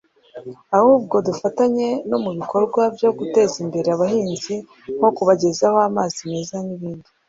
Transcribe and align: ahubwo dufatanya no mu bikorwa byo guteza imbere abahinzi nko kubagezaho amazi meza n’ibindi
ahubwo 0.77 1.15
dufatanya 1.27 1.89
no 2.09 2.17
mu 2.23 2.31
bikorwa 2.37 2.81
byo 2.95 3.09
guteza 3.17 3.55
imbere 3.63 3.87
abahinzi 3.95 4.53
nko 4.97 5.09
kubagezaho 5.15 5.77
amazi 5.89 6.19
meza 6.31 6.55
n’ibindi 6.65 7.09